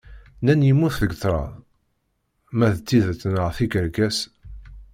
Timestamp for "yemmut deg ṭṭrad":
0.67-1.53